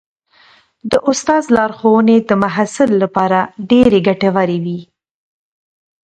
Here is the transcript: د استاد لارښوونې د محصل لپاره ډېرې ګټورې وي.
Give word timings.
د 0.91 0.93
استاد 1.09 1.43
لارښوونې 1.55 2.17
د 2.29 2.31
محصل 2.43 2.89
لپاره 3.03 3.39
ډېرې 3.71 3.99
ګټورې 4.07 4.57
وي. 4.65 4.79